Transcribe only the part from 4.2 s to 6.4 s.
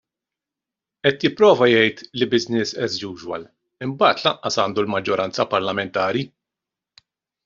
lanqas għandu l-maġġoranza parlamentari.